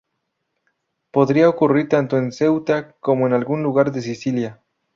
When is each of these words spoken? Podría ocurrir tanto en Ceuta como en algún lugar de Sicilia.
Podría 1.11 1.47
ocurrir 1.47 1.87
tanto 1.87 2.17
en 2.17 2.31
Ceuta 2.31 2.93
como 2.93 3.27
en 3.27 3.33
algún 3.33 3.61
lugar 3.61 3.91
de 3.91 4.01
Sicilia. 4.01 4.59